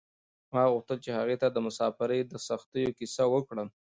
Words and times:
ما 0.53 0.63
غوښتل 0.73 0.97
چې 1.05 1.11
هغې 1.19 1.35
ته 1.41 1.47
د 1.51 1.57
مساپرۍ 1.65 2.19
د 2.25 2.33
سختیو 2.47 2.95
کیسه 2.97 3.23
وکړم. 3.33 3.67